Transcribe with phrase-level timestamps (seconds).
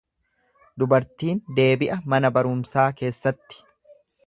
[0.83, 3.63] Dubartiin deebi'a mana barumsaa keessatti.